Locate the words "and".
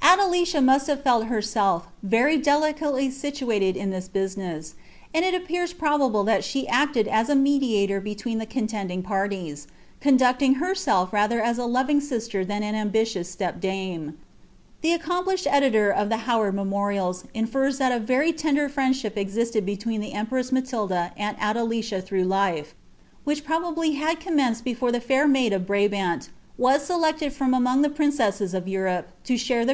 5.12-5.26, 21.14-21.36